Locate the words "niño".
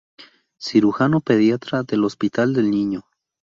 2.71-3.03